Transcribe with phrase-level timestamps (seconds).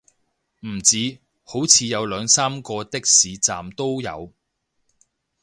[0.65, 4.33] 唔止，好似有兩三個的士站都有